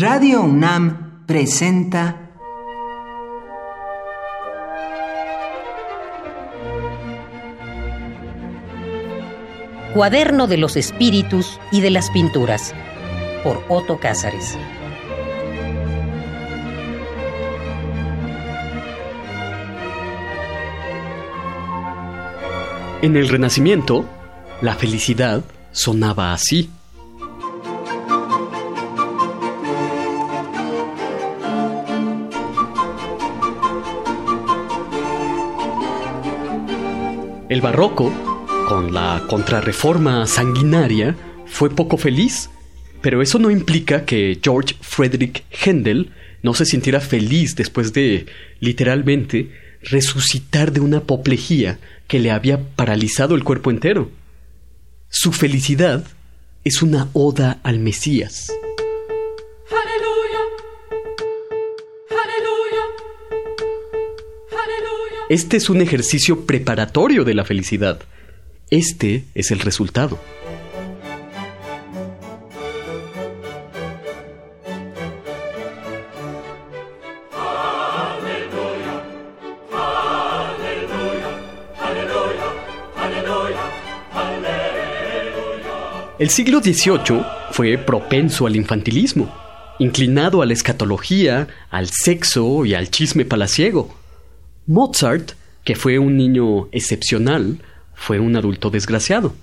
[0.00, 2.30] Radio UNAM presenta
[9.92, 12.74] Cuaderno de los Espíritus y de las Pinturas
[13.44, 14.56] por Otto Cázares.
[23.02, 24.06] En el Renacimiento,
[24.62, 26.70] la felicidad sonaba así.
[37.50, 38.12] El barroco,
[38.68, 42.48] con la contrarreforma sanguinaria, fue poco feliz,
[43.02, 46.12] pero eso no implica que George Frederick Händel
[46.44, 48.26] no se sintiera feliz después de,
[48.60, 49.50] literalmente,
[49.82, 54.12] resucitar de una apoplejía que le había paralizado el cuerpo entero.
[55.08, 56.04] Su felicidad
[56.62, 58.52] es una oda al Mesías.
[65.30, 68.00] Este es un ejercicio preparatorio de la felicidad.
[68.68, 70.18] Este es el resultado.
[86.18, 89.32] El siglo XVIII fue propenso al infantilismo,
[89.78, 93.99] inclinado a la escatología, al sexo y al chisme palaciego.
[94.66, 95.32] Mozart,
[95.64, 97.58] que fue un niño excepcional,
[97.94, 99.34] fue un adulto desgraciado,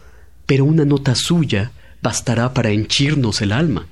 [0.46, 3.88] pero una nota suya bastará para henchirnos el alma.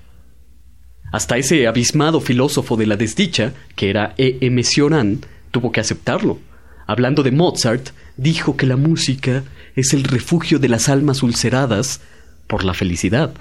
[1.12, 4.38] Hasta ese abismado filósofo de la desdicha, que era E.
[4.42, 4.64] M.
[4.64, 6.40] Cioran, tuvo que aceptarlo.
[6.88, 9.44] Hablando de Mozart, dijo que la música
[9.76, 12.02] es el refugio de las almas ulceradas
[12.48, 13.34] por la felicidad.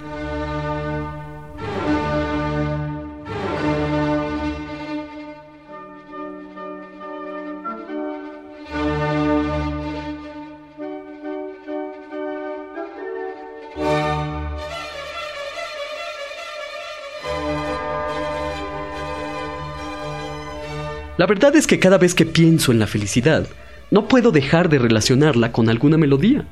[21.17, 23.47] La verdad es que cada vez que pienso en la felicidad,
[23.89, 26.45] no puedo dejar de relacionarla con alguna melodía.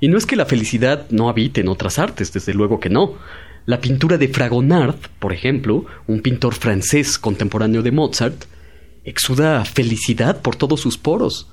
[0.00, 3.16] Y no es que la felicidad no habite en otras artes, desde luego que no.
[3.66, 8.44] La pintura de Fragonard, por ejemplo, un pintor francés contemporáneo de Mozart,
[9.04, 11.52] exuda felicidad por todos sus poros.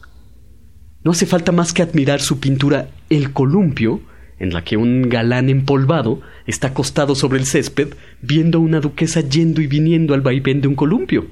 [1.04, 4.00] No hace falta más que admirar su pintura El columpio,
[4.40, 7.90] en la que un galán empolvado está acostado sobre el césped
[8.22, 11.28] viendo a una duquesa yendo y viniendo al vaivén de un columpio.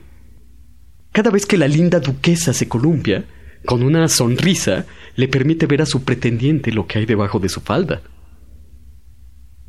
[1.16, 3.24] Cada vez que la linda duquesa se columpia,
[3.66, 7.62] con una sonrisa le permite ver a su pretendiente lo que hay debajo de su
[7.62, 8.02] falda.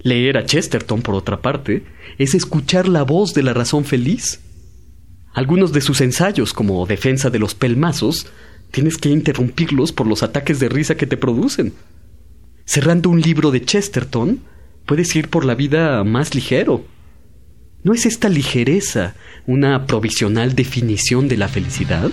[0.00, 1.84] Leer a Chesterton, por otra parte,
[2.18, 4.40] es escuchar la voz de la razón feliz.
[5.34, 8.26] Algunos de sus ensayos, como Defensa de los Pelmazos,
[8.72, 11.74] tienes que interrumpirlos por los ataques de risa que te producen.
[12.64, 14.40] Cerrando un libro de Chesterton,
[14.84, 16.84] puedes ir por la vida más ligero.
[17.86, 19.14] ¿No es esta ligereza
[19.46, 22.10] una provisional definición de la felicidad?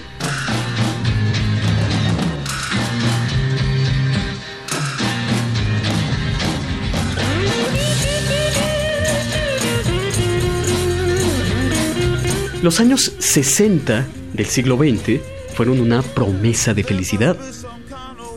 [12.62, 15.22] Los años 60 del siglo XX
[15.56, 17.36] fueron una promesa de felicidad.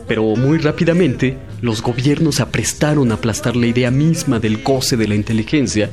[0.07, 5.13] Pero muy rápidamente los gobiernos aprestaron a aplastar la idea misma del goce de la
[5.13, 5.91] inteligencia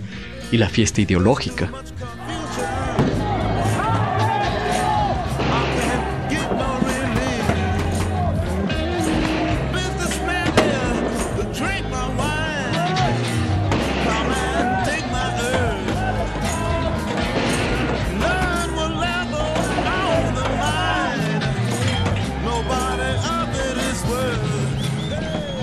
[0.54, 1.68] y la fiesta ideológica.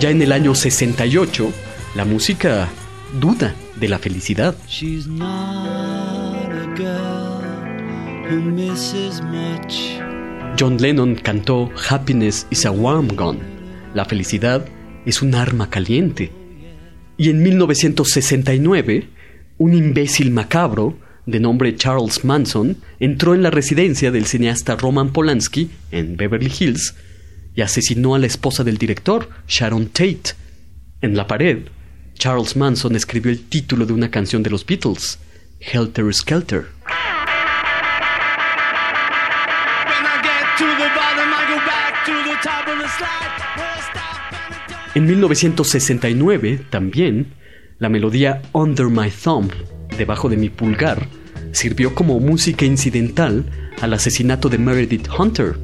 [0.02, 1.53] Ya en el año 68,
[1.96, 2.68] la música
[3.20, 4.56] duda de la felicidad.
[10.59, 13.40] John Lennon cantó Happiness is a warm gun.
[13.94, 14.66] La felicidad
[15.06, 16.32] es un arma caliente.
[17.18, 19.08] Y en 1969,
[19.58, 25.70] un imbécil macabro de nombre Charles Manson entró en la residencia del cineasta Roman Polanski
[25.91, 26.96] en Beverly Hills
[27.56, 30.35] y asesinó a la esposa del director, Sharon Tate.
[31.02, 31.59] En la pared,
[32.22, 35.18] Charles Manson escribió el título de una canción de los Beatles,
[35.59, 36.68] Helter Skelter.
[44.94, 47.34] En 1969, también,
[47.79, 49.52] la melodía Under My Thumb,
[49.97, 51.08] debajo de mi pulgar,
[51.53, 53.46] sirvió como música incidental
[53.82, 55.56] al asesinato de Meredith Hunter,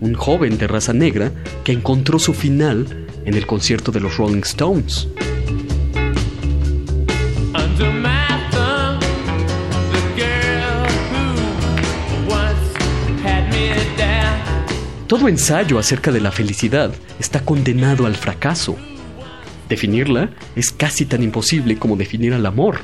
[0.00, 1.32] un joven de raza negra
[1.64, 5.06] que encontró su final en el concierto de los Rolling Stones.
[15.08, 18.76] Todo ensayo acerca de la felicidad está condenado al fracaso.
[19.66, 22.80] Definirla es casi tan imposible como definir al amor.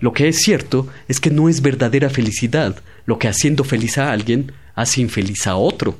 [0.00, 4.10] Lo que es cierto es que no es verdadera felicidad lo que haciendo feliz a
[4.10, 5.96] alguien hace infeliz a otro.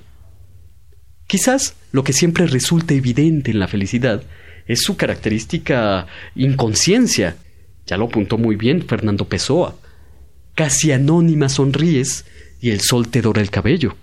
[1.29, 4.25] Quizás lo que siempre resulta evidente en la felicidad
[4.67, 7.37] es su característica inconsciencia.
[7.87, 9.77] Ya lo apuntó muy bien Fernando Pessoa.
[10.55, 12.25] Casi anónima sonríes
[12.61, 13.95] y el sol te dora el cabello.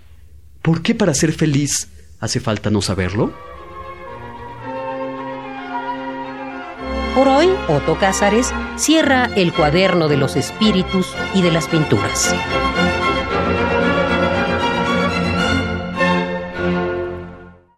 [0.62, 1.88] ¿Por qué para ser feliz
[2.20, 3.34] hace falta no saberlo?
[7.14, 12.34] Por hoy, Otto Cázares cierra el cuaderno de los espíritus y de las pinturas.